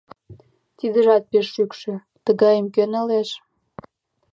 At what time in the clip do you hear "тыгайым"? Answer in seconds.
2.25-2.67